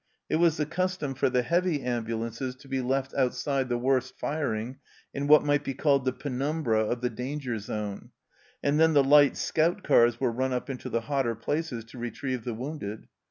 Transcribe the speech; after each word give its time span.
It 0.31 0.37
was 0.37 0.57
the 0.57 0.65
custom 0.65 1.13
for 1.13 1.29
the 1.29 1.43
heavy 1.43 1.83
ambulances 1.83 2.55
to 2.55 2.67
be 2.67 2.81
left 2.81 3.13
outside 3.13 3.69
the 3.69 3.77
worst 3.77 4.17
firing, 4.17 4.79
in 5.13 5.27
what 5.27 5.43
might 5.45 5.63
be 5.63 5.75
called 5.75 6.05
the 6.05 6.11
penumbra 6.11 6.83
of 6.83 7.01
the 7.01 7.09
danger 7.11 7.59
zone, 7.59 8.09
and 8.63 8.79
then 8.79 8.93
the 8.93 9.03
light 9.03 9.37
scout 9.37 9.83
cars 9.83 10.19
were 10.19 10.31
run 10.31 10.53
up 10.53 10.71
into 10.71 10.89
the 10.89 11.01
hotter 11.01 11.35
places 11.35 11.85
to 11.85 11.99
retrieve 11.99 12.45
the 12.45 12.55
wounded. 12.55 13.09